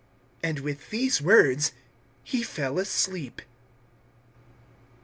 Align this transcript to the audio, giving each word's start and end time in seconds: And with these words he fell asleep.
And 0.41 0.61
with 0.61 0.89
these 0.89 1.21
words 1.21 1.73
he 2.23 2.41
fell 2.41 2.79
asleep. 2.79 3.39